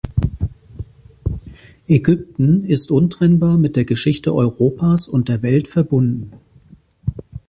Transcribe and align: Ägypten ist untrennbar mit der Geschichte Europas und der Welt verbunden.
Ägypten 1.87 2.63
ist 2.63 2.89
untrennbar 2.89 3.59
mit 3.59 3.75
der 3.75 3.85
Geschichte 3.85 4.33
Europas 4.33 5.07
und 5.07 5.29
der 5.29 5.43
Welt 5.43 5.67
verbunden. 5.67 6.31